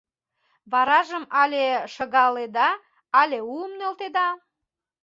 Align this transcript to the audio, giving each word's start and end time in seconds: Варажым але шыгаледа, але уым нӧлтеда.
Варажым 0.71 1.23
але 1.41 1.63
шыгаледа, 1.93 2.69
але 3.21 3.37
уым 3.51 3.71
нӧлтеда. 3.79 4.27